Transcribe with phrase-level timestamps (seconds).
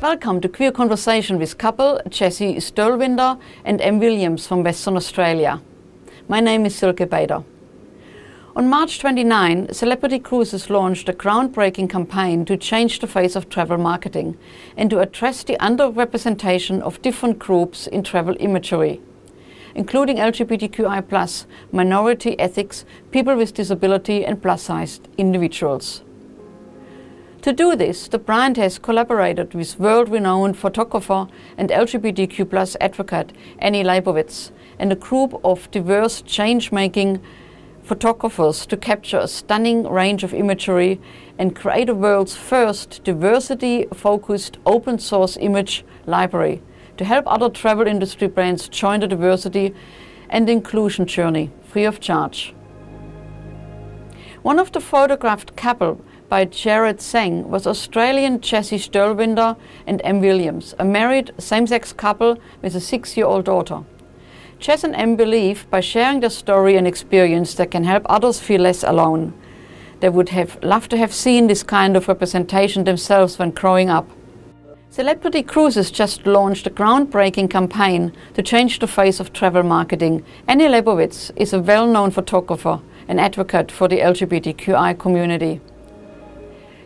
[0.00, 5.60] Welcome to Queer Conversation with couple Jessie Stolwinder and Em Williams from Western Australia.
[6.28, 7.42] My name is Silke Bader.
[8.54, 13.76] On March 29, Celebrity Cruises launched a groundbreaking campaign to change the face of travel
[13.76, 14.38] marketing
[14.76, 19.00] and to address the underrepresentation of different groups in travel imagery,
[19.74, 26.02] including LGBTQI, minority ethics, people with disability, and plus sized individuals.
[27.48, 33.82] To do this, the brand has collaborated with world renowned photographer and LGBTQ advocate Annie
[33.82, 37.22] Leibovitz and a group of diverse change making
[37.82, 41.00] photographers to capture a stunning range of imagery
[41.38, 46.60] and create the world's first diversity focused open source image library
[46.98, 49.74] to help other travel industry brands join the diversity
[50.28, 52.54] and inclusion journey free of charge.
[54.42, 59.56] One of the photographed couple by Jared Seng was Australian Jessie Stolwinder
[59.86, 63.84] and Em Williams, a married same sex couple with a six year old daughter.
[64.58, 68.60] Jess and Em believe by sharing their story and experience they can help others feel
[68.60, 69.32] less alone.
[70.00, 74.08] They would have loved to have seen this kind of representation themselves when growing up.
[74.90, 80.24] Celebrity Cruises just launched a groundbreaking campaign to change the face of travel marketing.
[80.46, 85.60] Annie Leibovitz is a well known photographer and advocate for the LGBTQI community.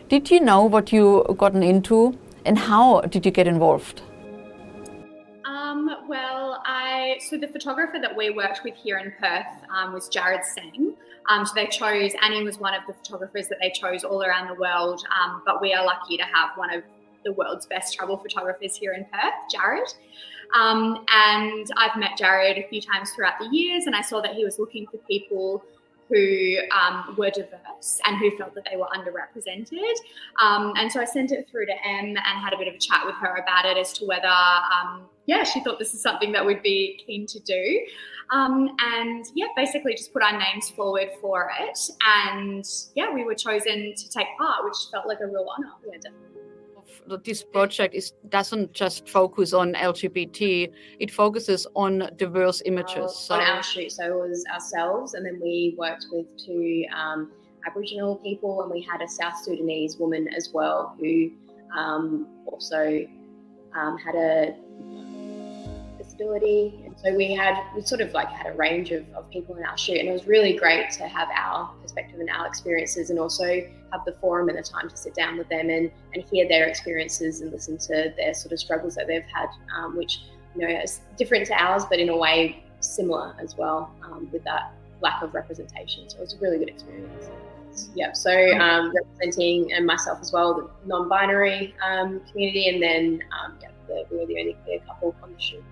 [0.09, 4.01] Did you know what you gotten into and how did you get involved?
[5.45, 10.09] Um, well, I so the photographer that we worked with here in Perth um, was
[10.09, 10.95] Jared Seng.
[11.29, 14.47] Um, so they chose Annie was one of the photographers that they chose all around
[14.47, 15.05] the world.
[15.09, 16.83] Um, but we are lucky to have one of
[17.23, 19.87] the world's best travel photographers here in Perth, Jared.
[20.53, 24.33] Um, and I've met Jared a few times throughout the years, and I saw that
[24.33, 25.63] he was looking for people
[26.13, 29.93] who um, were diverse and who felt that they were underrepresented.
[30.41, 32.77] Um, and so I sent it through to Em and had a bit of a
[32.77, 36.31] chat with her about it as to whether, um, yeah, she thought this is something
[36.33, 37.81] that we'd be keen to do.
[38.31, 41.79] Um, and yeah, basically just put our names forward for it.
[42.25, 45.71] And yeah, we were chosen to take part, which felt like a real honor.
[45.85, 46.32] Yeah, definitely
[47.23, 53.15] this project is doesn't just focus on LGBT; it focuses on diverse images.
[53.15, 53.35] So.
[53.35, 57.31] On our shoot, so it was ourselves, and then we worked with two um,
[57.65, 61.31] Aboriginal people, and we had a South Sudanese woman as well who
[61.77, 63.05] um, also
[63.75, 64.55] um, had a
[66.13, 66.81] disability.
[66.85, 69.63] And so we had, we sort of like had a range of, of people in
[69.63, 69.97] our shoot.
[69.97, 73.45] And it was really great to have our perspective and our experiences and also
[73.91, 76.67] have the forum and the time to sit down with them and, and hear their
[76.67, 80.21] experiences and listen to their sort of struggles that they've had, um, which,
[80.55, 84.43] you know, is different to ours, but in a way similar as well um, with
[84.43, 86.09] that lack of representation.
[86.09, 87.29] So it was a really good experience.
[87.95, 93.57] Yeah, so um, representing and myself as well, the non-binary um, community, and then um,
[93.59, 95.63] yeah, the, we were the only queer couple on the shoot.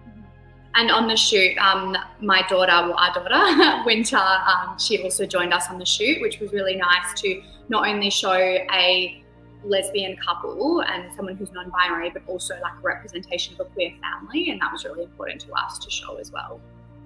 [0.76, 5.54] And on the shoot, um, my daughter, well, our daughter, Winter, um, she also joined
[5.54, 9.22] us on the shoot, which was really nice to not only show a
[9.64, 14.50] lesbian couple and someone who's non-binary, but also like a representation of a queer family,
[14.50, 16.60] and that was really important to us to show as well.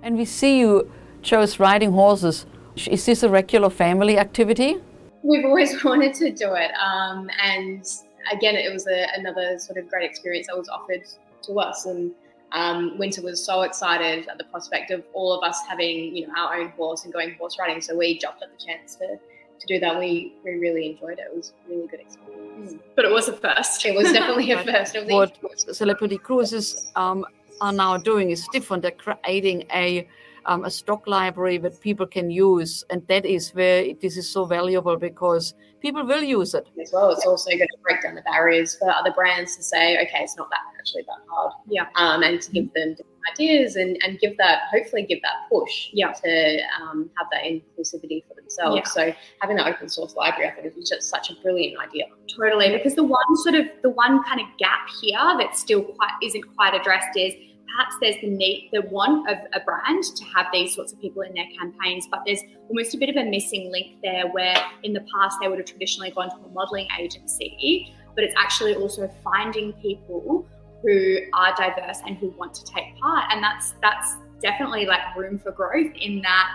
[0.04, 2.46] And we see you chose riding horses.
[2.76, 4.78] Is this a regular family activity?
[5.24, 7.84] We've always wanted to do it, um, and
[8.32, 11.04] again, it was a, another sort of great experience that was offered
[11.44, 12.12] to us, and
[12.56, 16.34] um, Winter was so excited at the prospect of all of us having, you know,
[16.38, 17.82] our own horse and going horse riding.
[17.82, 19.18] So we jumped at the chance to,
[19.60, 20.00] to do that.
[20.00, 21.28] We, we really enjoyed it.
[21.32, 22.74] It was a really good experience.
[22.74, 22.80] Mm.
[22.96, 23.86] But it was a first.
[23.86, 24.96] It was definitely a first.
[25.08, 25.38] what
[25.76, 27.26] Celebrity Cruises um,
[27.60, 28.84] are now doing is different.
[28.84, 30.08] They're creating a
[30.46, 34.46] um, a stock library that people can use, and that is where this is so
[34.46, 37.12] valuable because people will use it as well.
[37.12, 40.38] It's also going to break down the barriers for other brands to say, okay, it's
[40.38, 42.96] not that actually that hard, yeah, um, and to give them
[43.34, 48.24] ideas and and give that hopefully give that push, yeah, to um, have that inclusivity
[48.28, 48.78] for themselves.
[48.78, 48.84] Yeah.
[48.84, 52.06] So having that open source library, I think, is just such a brilliant idea.
[52.36, 56.12] Totally, because the one sort of the one kind of gap here that still quite
[56.22, 57.34] isn't quite addressed is
[57.68, 61.22] perhaps there's the need, the want of a brand to have these sorts of people
[61.22, 64.94] in their campaigns, but there's almost a bit of a missing link there where in
[64.94, 69.10] the past they would have traditionally gone to a modeling agency, but it's actually also
[69.24, 70.48] finding people
[70.82, 73.26] who are diverse and who want to take part.
[73.32, 76.48] And that's that's definitely like room for growth in that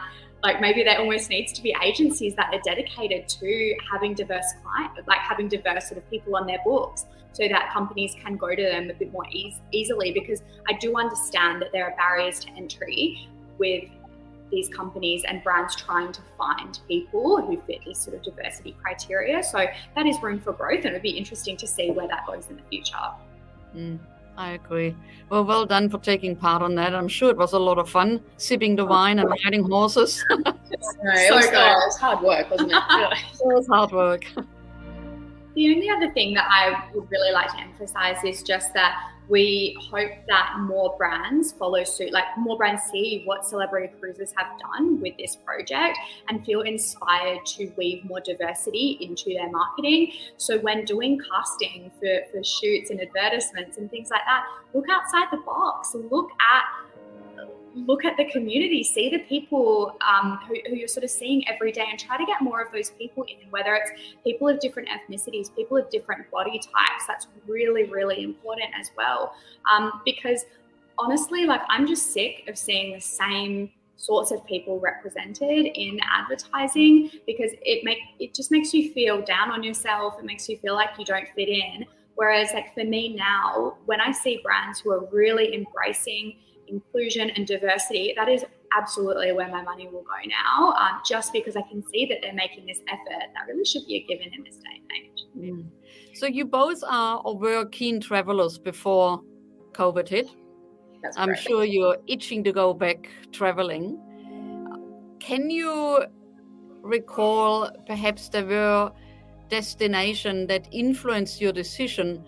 [0.43, 5.07] like maybe there almost needs to be agencies that are dedicated to having diverse clients,
[5.07, 8.63] like having diverse sort of people on their books so that companies can go to
[8.63, 12.51] them a bit more ease, easily because I do understand that there are barriers to
[12.53, 13.29] entry
[13.59, 13.85] with
[14.51, 19.43] these companies and brands trying to find people who fit these sort of diversity criteria.
[19.43, 22.27] So that is room for growth and it would be interesting to see where that
[22.27, 22.97] goes in the future.
[23.77, 23.99] Mm,
[24.37, 24.97] I agree.
[25.29, 26.95] Well, well done for taking part on that.
[26.95, 30.25] I'm sure it was a lot of fun sipping the wine and riding horses.
[30.31, 32.83] no, it, so was, uh, it was hard work, wasn't it?
[32.91, 34.25] it was hard work.
[35.55, 39.77] The only other thing that I would really like to emphasize is just that we
[39.91, 45.01] hope that more brands follow suit, like more brands see what Celebrity Cruises have done
[45.01, 45.97] with this project
[46.29, 50.13] and feel inspired to weave more diversity into their marketing.
[50.37, 54.45] So when doing casting for, for shoots and advertisements and things like that,
[54.75, 56.65] look outside the box, look at
[57.75, 61.73] look at the community, see the people um, who, who, you're sort of seeing every
[61.73, 63.91] day, and try to get more of those people in, whether it's
[64.25, 67.07] people of different ethnicities, people of different body types.
[67.07, 69.35] That's really, really important as well.
[69.73, 70.45] Um, because
[70.99, 77.11] honestly, like I'm just sick of seeing the same sorts of people represented in advertising
[77.27, 80.15] because it make it just makes you feel down on yourself.
[80.19, 81.85] It makes you feel like you don't fit in.
[82.15, 86.37] Whereas, like for me now, when I see brands who are really embracing
[86.71, 88.45] inclusion and diversity, that is
[88.77, 92.35] absolutely where my money will go now, um, just because I can see that they're
[92.35, 95.11] making this effort that really should be a given in this day and age.
[95.37, 95.67] Mm.
[96.15, 99.21] So you both are or were keen travelers before
[99.73, 100.29] COVID hit.
[101.03, 101.43] That's I'm correct.
[101.43, 103.99] sure you're itching to go back traveling.
[105.19, 106.05] Can you
[106.83, 108.93] recall perhaps there were
[109.49, 112.25] destination that influenced your decision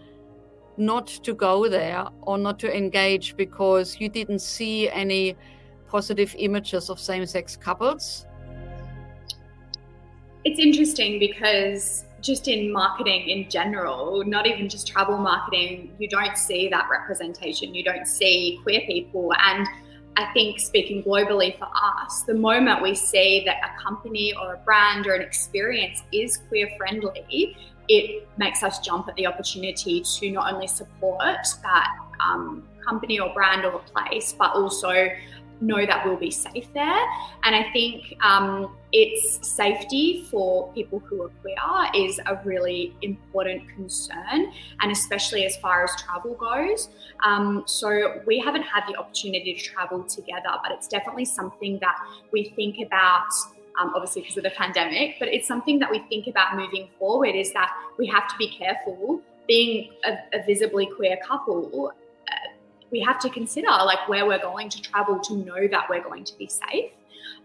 [0.77, 5.37] not to go there or not to engage because you didn't see any
[5.89, 8.27] positive images of same sex couples?
[10.45, 16.37] It's interesting because just in marketing in general, not even just travel marketing, you don't
[16.37, 17.75] see that representation.
[17.75, 19.33] You don't see queer people.
[19.39, 19.67] And
[20.17, 21.69] I think speaking globally for
[22.01, 26.39] us, the moment we see that a company or a brand or an experience is
[26.49, 27.57] queer friendly,
[27.93, 31.89] it makes us jump at the opportunity to not only support that
[32.25, 35.09] um, company or brand or place, but also
[35.61, 37.03] know that we'll be safe there.
[37.45, 43.69] And I think um, its safety for people who are queer is a really important
[43.75, 46.89] concern, and especially as far as travel goes.
[47.25, 51.97] Um, so we haven't had the opportunity to travel together, but it's definitely something that
[52.33, 53.27] we think about
[53.81, 57.35] um, obviously because of the pandemic, but it's something that we think about moving forward
[57.35, 59.21] is that we have to be careful.
[59.49, 61.93] Being a, a visibly queer couple,
[62.29, 62.35] uh,
[62.91, 66.25] we have to consider like where we're going to travel to know that we're going
[66.25, 66.93] to be safe.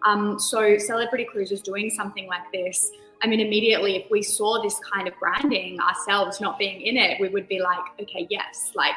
[0.06, 2.92] Um, so, Celebrity Cruises doing something like this.
[3.24, 7.20] I mean, immediately, if we saw this kind of branding ourselves not being in it,
[7.20, 8.94] we would be like, okay, yes, like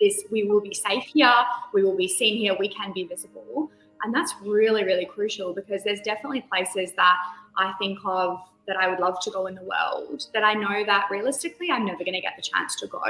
[0.00, 1.34] this, we will be safe here,
[1.72, 3.70] we will be seen here, we can be visible.
[4.02, 7.16] And that's really, really crucial because there's definitely places that
[7.56, 10.84] I think of that I would love to go in the world that I know
[10.84, 13.02] that realistically I'm never going to get the chance to go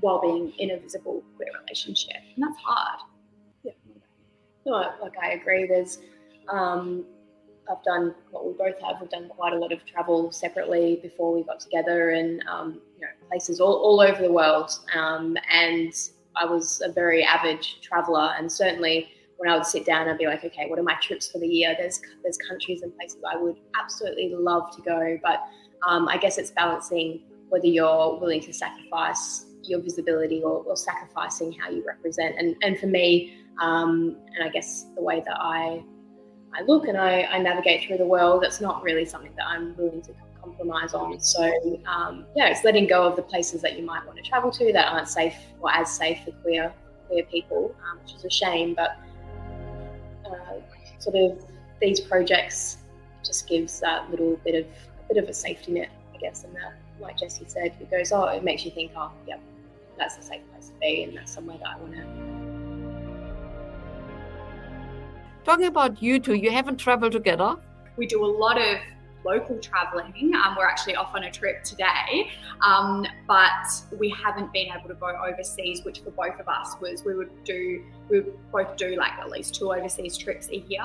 [0.00, 2.16] while being in a visible queer relationship.
[2.34, 3.00] And that's hard.
[3.62, 3.72] Yeah.
[4.66, 5.66] No, like I agree.
[5.66, 5.98] There's,
[6.48, 7.04] um,
[7.70, 9.00] I've done what we both have.
[9.00, 13.00] We've done quite a lot of travel separately before we got together, and um, you
[13.00, 14.70] know, places all, all over the world.
[14.94, 15.92] Um, and
[16.36, 19.08] I was a very avid traveler, and certainly
[19.44, 21.46] when I would sit down, I'd be like, okay, what are my trips for the
[21.46, 21.74] year?
[21.78, 25.42] There's there's countries and places I would absolutely love to go, but
[25.86, 27.20] um, I guess it's balancing
[27.50, 32.36] whether you're willing to sacrifice your visibility or, or sacrificing how you represent.
[32.38, 35.84] And and for me, um, and I guess the way that I
[36.54, 39.76] I look and I, I navigate through the world, that's not really something that I'm
[39.76, 41.20] willing to compromise on.
[41.20, 41.42] So
[41.84, 44.72] um, yeah, it's letting go of the places that you might want to travel to
[44.72, 46.72] that aren't safe or as safe for queer
[47.08, 48.72] queer people, um, which is a shame.
[48.74, 48.96] But
[50.34, 50.60] uh,
[50.98, 51.44] sort of
[51.80, 52.78] these projects
[53.24, 56.54] just gives that little bit of a bit of a safety net, I guess, and
[56.56, 59.40] that, like Jesse said, it goes, oh, it makes you think, oh, yep,
[59.98, 62.04] that's a safe place to be, and that's somewhere that I want to.
[65.44, 67.56] Talking about you two, you haven't traveled together.
[67.96, 68.78] We do a lot of
[69.24, 70.32] local traveling.
[70.34, 74.94] Um, we're actually off on a trip today, um, but we haven't been able to
[74.94, 78.96] go overseas, which for both of us was we would do we would both do
[78.96, 80.84] like at least two overseas trips a year.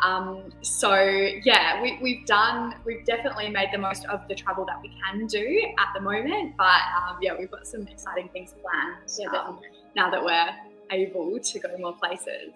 [0.00, 4.80] Um, so yeah, we, we've done we've definitely made the most of the travel that
[4.82, 6.54] we can do at the moment.
[6.56, 9.60] But um, yeah, we've got some exciting things planned yeah, um,
[9.94, 10.50] now that we're
[10.90, 12.52] able to go more places.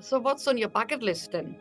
[0.00, 1.56] So what's on your bucket list then?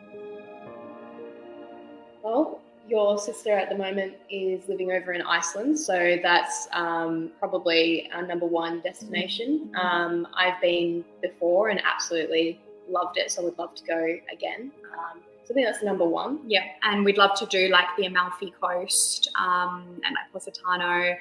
[2.24, 8.10] Well, your sister at the moment is living over in Iceland, so that's um, probably
[8.14, 9.72] our number one destination.
[9.80, 12.60] Um, I've been before and absolutely
[12.90, 14.72] loved it, so would love to go again.
[14.94, 16.40] Um, so I think that's number one.
[16.46, 21.16] Yeah, and we'd love to do like the Amalfi Coast um, and like Positano.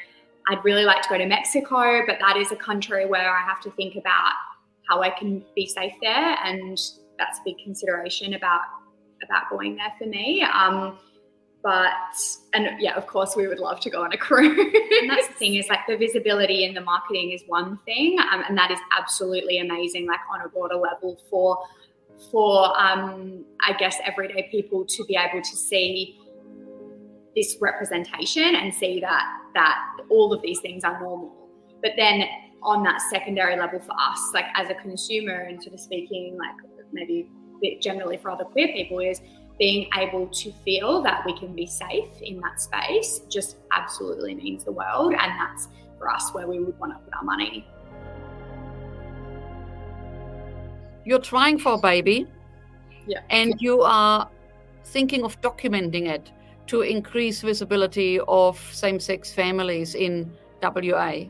[0.49, 3.61] I'd really like to go to Mexico, but that is a country where I have
[3.61, 4.33] to think about
[4.89, 6.77] how I can be safe there, and
[7.19, 8.63] that's a big consideration about
[9.23, 10.43] about going there for me.
[10.43, 10.99] Um,
[11.63, 11.93] but
[12.55, 14.59] and yeah, of course, we would love to go on a cruise.
[15.01, 18.43] and that's the thing is like the visibility and the marketing is one thing, um,
[18.49, 20.07] and that is absolutely amazing.
[20.07, 21.59] Like on a broader level for
[22.31, 26.19] for um, I guess everyday people to be able to see
[27.37, 29.25] this representation and see that
[29.55, 29.79] that
[30.11, 31.33] all of these things are normal.
[31.83, 32.25] But then
[32.63, 36.55] on that secondary level for us, like as a consumer and sort of speaking like
[36.93, 37.29] maybe
[37.81, 39.21] generally for other queer people is
[39.61, 44.65] being able to feel that we can be safe in that space just absolutely means
[44.65, 47.67] the world and that's for us where we would want to put our money.
[51.05, 52.27] You're trying for a baby.
[53.07, 53.21] Yeah.
[53.29, 54.31] And you are
[54.85, 56.33] thinking of documenting it
[56.69, 61.25] to increase visibility of same sex families in WA.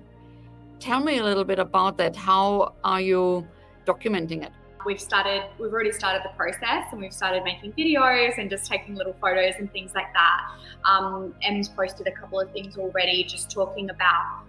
[0.78, 2.14] Tell me a little bit about that.
[2.14, 3.46] How are you
[3.86, 4.52] documenting it?
[4.84, 8.94] We've started, we've already started the process and we've started making videos and just taking
[8.94, 10.50] little photos and things like that.
[10.84, 14.42] Um, Em's posted a couple of things already just talking about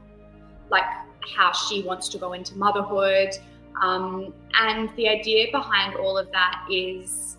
[0.70, 0.86] like
[1.36, 3.30] how she wants to go into motherhood.
[3.82, 7.38] Um, and the idea behind all of that is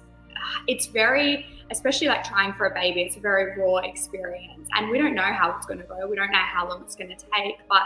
[0.67, 4.69] it's very especially like trying for a baby, it's a very raw experience.
[4.77, 6.07] And we don't know how it's going to go.
[6.07, 7.57] We don't know how long it's going to take.
[7.69, 7.83] But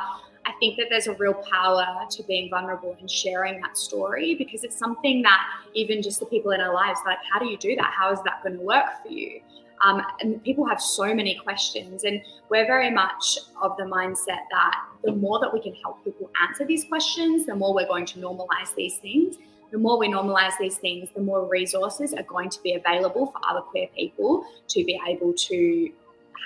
[0.47, 4.63] I think that there's a real power to being vulnerable and sharing that story because
[4.63, 5.41] it's something that
[5.75, 7.93] even just the people in our lives, like, how do you do that?
[7.93, 9.41] How is that going to work for you?
[9.85, 14.85] Um, and people have so many questions, and we're very much of the mindset that
[15.05, 18.19] the more that we can help people answer these questions, the more we're going to
[18.19, 19.37] normalize these things
[19.73, 23.41] the more we normalize these things, the more resources are going to be available for
[23.49, 25.91] other queer people to be able to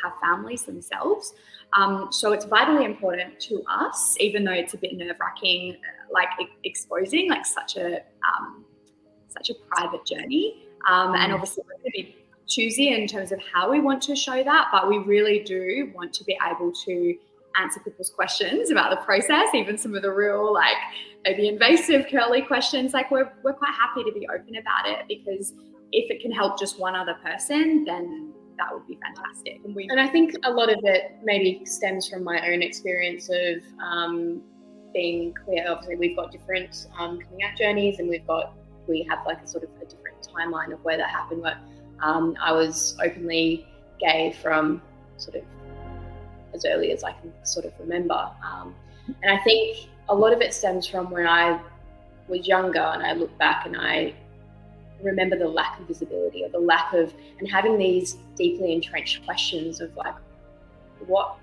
[0.03, 1.35] have families themselves.
[1.73, 5.77] Um, so it's vitally important to us, even though it's a bit nerve wracking,
[6.13, 6.29] like
[6.65, 8.65] exposing like such a um,
[9.29, 10.67] such a private journey.
[10.89, 11.35] Um, and mm.
[11.35, 12.17] obviously, we're going to be
[12.49, 16.13] choosy in terms of how we want to show that, but we really do want
[16.15, 17.17] to be able to
[17.57, 20.77] answer people's questions about the process, even some of the real like
[21.25, 22.93] maybe invasive curly questions.
[22.93, 25.53] Like we're we're quite happy to be open about it because
[25.93, 28.30] if it can help just one other person, then
[28.61, 29.61] that would be fantastic.
[29.65, 33.29] And, we- and I think a lot of it maybe stems from my own experience
[33.31, 34.43] of um,
[34.93, 35.65] being queer.
[35.69, 38.53] Obviously, we've got different um, coming out journeys, and we've got
[38.87, 41.43] we have like a sort of a different timeline of where that happened.
[41.43, 41.57] But
[42.03, 43.67] um, I was openly
[43.99, 44.83] gay from
[45.17, 45.45] sort of
[46.55, 48.31] as early as I can sort of remember.
[48.45, 48.75] Um,
[49.23, 51.61] and I think a lot of it stems from when I
[52.29, 54.15] was younger and I look back and I
[55.03, 59.81] remember the lack of visibility or the lack of and having these deeply entrenched questions
[59.81, 60.15] of like
[61.07, 61.37] what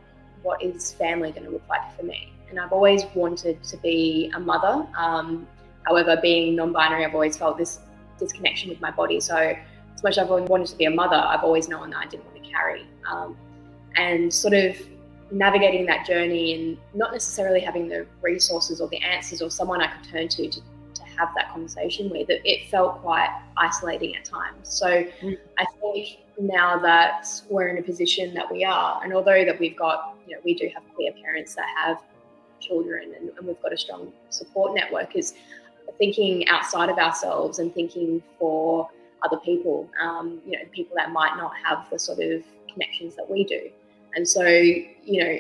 [0.44, 2.32] what is family going to look like for me?
[2.50, 4.88] And i've always wanted to be a mother.
[4.98, 5.48] Um,
[5.86, 7.80] however being non-binary i've always felt this
[8.20, 9.20] disconnection with my body.
[9.20, 12.00] So as much as i've always wanted to be a mother i've always known that
[12.00, 13.36] i didn't want to carry um,
[13.96, 14.78] and sort of
[15.32, 19.88] navigating that journey and not necessarily having the resources or the answers or someone I
[19.88, 20.62] could turn to to, to
[21.18, 24.70] have that conversation with, it, it felt quite isolating at times.
[24.70, 24.88] So
[25.22, 25.38] mm.
[25.58, 29.78] I think now that we're in a position that we are, and although that we've
[29.78, 31.98] got, you know, we do have queer parents that have
[32.60, 35.34] children and, and we've got a strong support network, is
[35.98, 38.90] thinking outside of ourselves and thinking for
[39.24, 43.30] other people, um, you know, people that might not have the sort of connections that
[43.30, 43.70] we do.
[44.16, 45.40] And so, you know,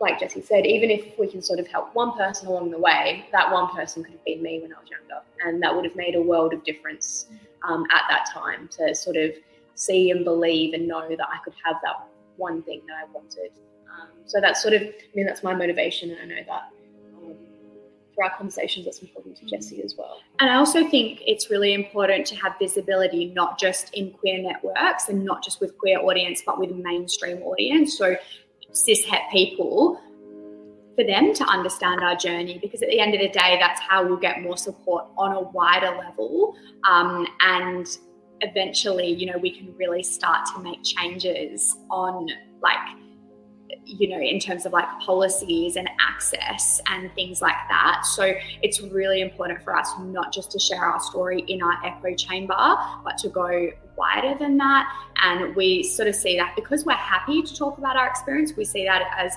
[0.00, 3.26] like Jesse said, even if we can sort of help one person along the way,
[3.32, 5.22] that one person could have been me when I was younger.
[5.44, 7.26] And that would have made a world of difference
[7.62, 9.32] um, at that time to sort of
[9.74, 13.50] see and believe and know that I could have that one thing that I wanted.
[13.88, 16.10] Um, so that's sort of, I mean, that's my motivation.
[16.10, 16.70] And I know that
[18.18, 20.18] for our conversations that's important to Jesse as well.
[20.40, 25.08] And I also think it's really important to have visibility not just in queer networks
[25.08, 27.96] and not just with queer audience, but with mainstream audience.
[27.96, 28.16] So
[28.72, 30.00] cis het people
[30.94, 34.04] for them to understand our journey because at the end of the day that's how
[34.04, 36.56] we'll get more support on a wider level
[36.88, 37.98] um, and
[38.40, 42.26] eventually you know we can really start to make changes on
[42.62, 42.78] like
[43.88, 48.04] you know, in terms of like policies and access and things like that.
[48.04, 52.14] So it's really important for us not just to share our story in our echo
[52.14, 54.88] chamber, but to go wider than that.
[55.22, 58.64] And we sort of see that because we're happy to talk about our experience, we
[58.64, 59.36] see that as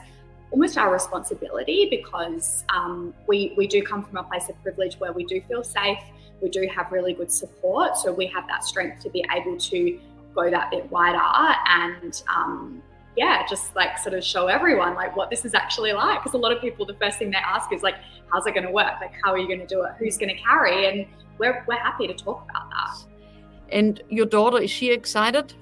[0.52, 5.14] almost our responsibility because um, we, we do come from a place of privilege where
[5.14, 6.00] we do feel safe,
[6.42, 7.98] we do have really good support.
[7.98, 10.00] So we have that strength to be able to
[10.36, 11.20] go that bit wider
[11.68, 12.82] and um,
[13.18, 16.22] yeah, just like sort of show everyone like what this is actually like.
[16.22, 17.96] Because a lot of people, the first thing they ask is like,
[18.32, 18.94] how's it going to work?
[19.02, 19.94] Like, how are you going to do it?
[20.00, 20.88] Who's going to carry?
[20.88, 21.06] And
[21.38, 23.21] we're, we're happy to talk about that.
[23.72, 25.54] And your daughter, is she excited?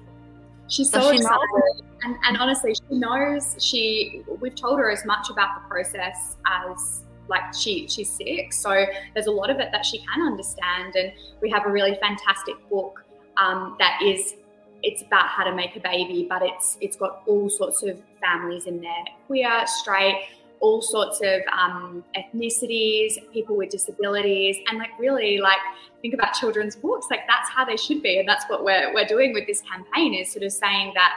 [0.68, 1.84] She's so she excited.
[2.02, 7.04] And, and honestly, she knows she, we've told her as much about the process as
[7.28, 11.12] like she she's sick so there's a lot of it that she can understand and
[11.40, 13.04] we have a really fantastic book
[13.36, 14.34] um, that is
[14.82, 18.66] it's about how to make a baby, but it's it's got all sorts of families
[18.66, 20.28] in there, queer, straight,
[20.60, 25.58] all sorts of um, ethnicities, people with disabilities, and like really like
[26.02, 27.06] think about children's books.
[27.10, 30.14] Like that's how they should be, and that's what we're we're doing with this campaign
[30.14, 31.12] is sort of saying that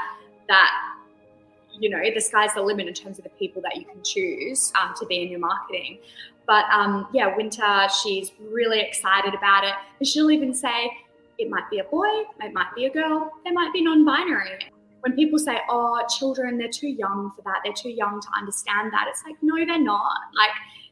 [0.48, 0.72] that
[1.80, 4.72] you know the sky's the limit in terms of the people that you can choose
[4.82, 6.00] um, to be in your marketing.
[6.46, 9.74] But um, yeah, Winter, she's really excited about it.
[10.00, 10.92] And she'll even say,
[11.38, 12.08] it might be a boy,
[12.42, 14.60] it might be a girl, they might be non binary.
[15.04, 18.92] When people say, oh, children, they're too young for that, they're too young to understand
[18.94, 20.18] that, it's like, no, they're not.
[20.36, 20.52] Like,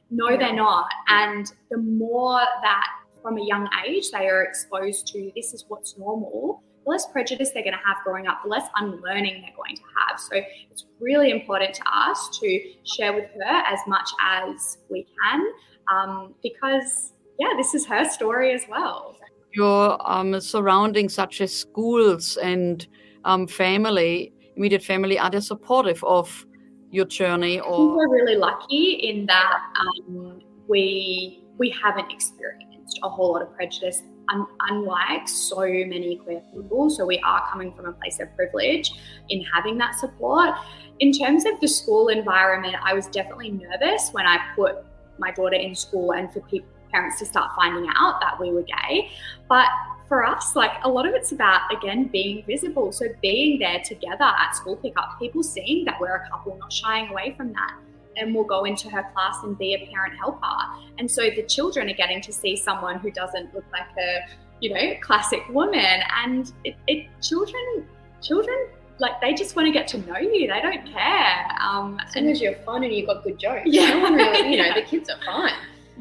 [0.10, 0.90] no, they're not.
[1.08, 2.88] And the more that
[3.22, 7.52] from a young age they are exposed to this is what's normal, the less prejudice
[7.54, 10.20] they're going to have growing up, the less unlearning they're going to have.
[10.20, 15.48] So it's really important to us to share with her as much as we can
[15.94, 19.16] um, because, yeah, this is her story as well
[19.54, 22.88] your um, surroundings, such as schools and
[23.26, 26.46] um, family, immediate family, are they supportive of
[26.90, 27.60] your journey?
[27.60, 33.54] Or we're really lucky in that um, we we haven't experienced a whole lot of
[33.54, 36.90] prejudice, un- unlike so many queer people.
[36.90, 38.92] So we are coming from a place of privilege
[39.30, 40.56] in having that support.
[41.00, 44.76] In terms of the school environment, I was definitely nervous when I put
[45.18, 48.64] my daughter in school and for people parents to start finding out that we were
[48.64, 49.10] gay.
[49.50, 49.68] But
[50.12, 52.92] for us, like a lot of it's about, again, being visible.
[52.92, 57.08] So being there together at school pickup, people seeing that we're a couple, not shying
[57.08, 57.78] away from that.
[58.18, 60.58] And we'll go into her class and be a parent helper.
[60.98, 64.28] And so the children are getting to see someone who doesn't look like a,
[64.60, 66.02] you know, classic woman.
[66.22, 67.88] And it, it children,
[68.22, 68.68] children
[69.00, 70.46] like they just want to get to know you.
[70.46, 71.58] They don't care.
[71.62, 73.62] Um, as long as you're fun and you've got good jokes.
[73.64, 75.54] Yeah, no really, you know, the kids are fine.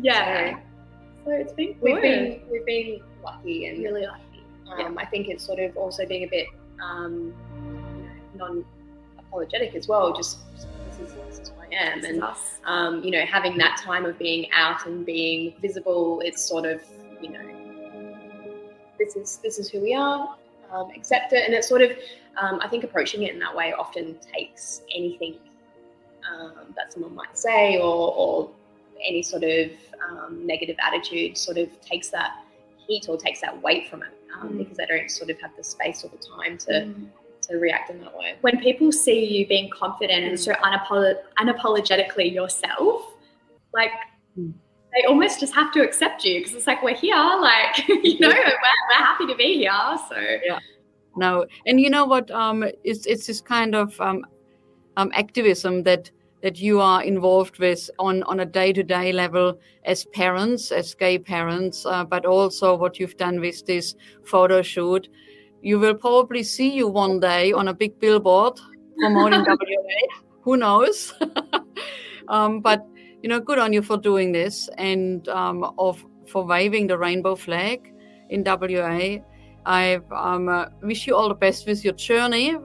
[0.03, 0.57] Yeah.
[0.57, 1.83] So, so it's been good.
[1.83, 4.45] We've been we've been lucky and really lucky.
[4.71, 5.03] Um, yeah.
[5.03, 6.47] I think it's sort of also being a bit
[6.83, 7.35] um,
[8.35, 10.13] non-apologetic as well.
[10.13, 12.23] Just, just this, is, this is who I am, and
[12.65, 16.21] um, you know, having that time of being out and being visible.
[16.25, 16.83] It's sort of
[17.21, 17.47] you know,
[18.99, 20.37] this is this is who we are.
[20.73, 21.91] Um, accept it, and it's sort of
[22.41, 25.37] um, I think approaching it in that way often takes anything
[26.31, 28.51] um, that someone might say or, or
[29.07, 29.71] any sort of
[30.09, 32.45] um, negative attitude sort of takes that
[32.91, 34.59] heat or takes that weight from it um, mm.
[34.59, 37.07] because they don't sort of have the space or the time to mm.
[37.43, 38.35] to react in that way.
[38.41, 40.29] When people see you being confident mm.
[40.29, 43.03] and so unapolo- unapologetically yourself,
[43.73, 43.93] like
[44.39, 44.53] mm.
[44.95, 48.29] they almost just have to accept you because it's like we're here, like you know,
[48.29, 48.59] we're,
[48.91, 49.97] we're happy to be here.
[50.09, 50.59] So yeah.
[51.17, 52.31] No, and you know what?
[52.31, 54.25] Um, it's it's this kind of um,
[54.97, 56.11] um, activism that
[56.43, 60.95] that you are involved with on, on a day to day level as parents, as
[60.95, 65.09] gay parents, uh, but also what you've done with this photo shoot.
[65.63, 68.59] You will probably see you one day on a big billboard
[68.99, 70.23] promoting WA.
[70.43, 71.13] Who knows?
[72.29, 72.87] um, but
[73.23, 77.35] you know, good on you for doing this and um, of for waving the rainbow
[77.35, 77.93] flag
[78.31, 79.19] in WA.
[79.67, 82.57] I um, uh, wish you all the best with your journey.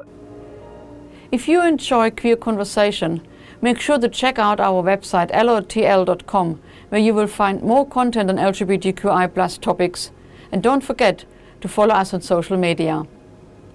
[1.32, 3.28] If you enjoy queer conversation,
[3.66, 8.36] Make sure to check out our website lotl.com where you will find more content on
[8.38, 10.12] LGBTQI topics.
[10.52, 11.26] And don't forget
[11.62, 13.08] to follow us on social media.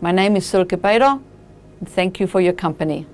[0.00, 1.18] My name is Silke Bader
[1.80, 3.04] and thank you for your company.